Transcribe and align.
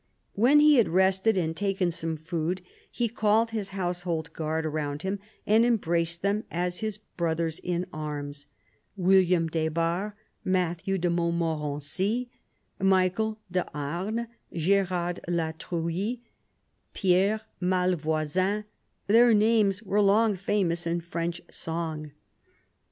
When 0.33 0.59
he 0.59 0.77
had 0.77 0.89
rested 0.89 1.37
and 1.37 1.55
taken 1.55 1.91
some 1.91 2.17
food 2.17 2.63
he 2.89 3.07
called 3.07 3.51
his 3.51 3.69
household 3.77 4.33
guard 4.33 4.65
around 4.65 5.03
him 5.03 5.19
and 5.45 5.63
embraced 5.63 6.23
them 6.23 6.43
as 6.49 6.79
his 6.79 6.97
brothers 6.97 7.59
in 7.59 7.85
arms, 7.93 8.47
William 8.97 9.45
des 9.47 9.69
Barres, 9.69 10.13
Matthew 10.43 10.97
de 10.97 11.07
Montmorency, 11.11 12.31
Michael 12.79 13.37
de 13.51 13.63
Harnes, 13.75 14.25
Gerard 14.51 15.19
la 15.27 15.51
Truie, 15.51 16.21
Pierre 16.95 17.41
Malvoisin— 17.61 18.63
their 19.05 19.35
names 19.35 19.83
were 19.83 20.01
long 20.01 20.35
famous 20.35 20.87
in 20.87 20.99
French 21.01 21.43
song. 21.51 22.09